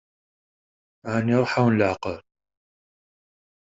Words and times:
Ɛni 1.13 1.33
iṛuḥ-awen 1.37 1.77
leɛqel? 1.79 2.19